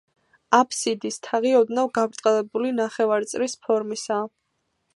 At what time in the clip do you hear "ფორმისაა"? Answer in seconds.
3.67-4.27